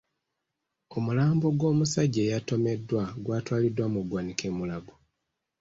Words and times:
Omulambo 0.97 1.47
gw'omusajja 1.57 2.19
eyatomeddwa 2.23 3.03
gwatwaliddwa 3.23 3.85
mu 3.93 3.99
ggwanika 4.05 4.43
e 4.49 4.51
Mulago. 4.57 4.95